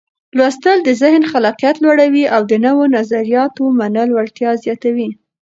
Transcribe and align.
لوستل 0.37 0.77
د 0.83 0.89
ذهن 1.01 1.23
خلاقيت 1.31 1.75
لوړوي 1.83 2.25
او 2.35 2.41
د 2.51 2.53
نوو 2.65 2.83
نظریاتو 2.97 3.63
منلو 3.79 4.13
وړتیا 4.15 4.51
زیاتوي. 4.63 5.09